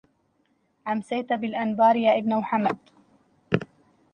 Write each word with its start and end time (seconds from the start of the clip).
أمسيت 0.87 1.33
بالأنبار 1.33 1.95
يا 1.95 2.17
ابن 2.17 2.35
محمد 2.35 2.77